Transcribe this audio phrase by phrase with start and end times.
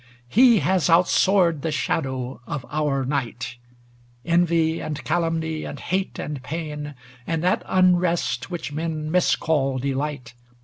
[0.01, 3.57] XL He has outsoared the shadow of our night;
[4.25, 6.95] Envy and calumny and hate and pain,
[7.27, 10.33] And that unrest which men miscall de light.